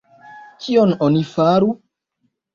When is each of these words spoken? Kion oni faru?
Kion 0.63 0.95
oni 1.09 1.21
faru? 1.35 1.69